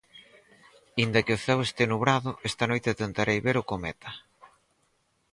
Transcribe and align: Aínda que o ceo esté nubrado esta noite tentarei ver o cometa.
Aínda 0.97 1.23
que 1.25 1.35
o 1.37 1.41
ceo 1.45 1.61
esté 1.67 1.83
nubrado 1.91 2.29
esta 2.49 2.65
noite 2.71 2.99
tentarei 3.01 3.39
ver 3.47 3.57
o 3.61 3.67
cometa. 3.71 4.09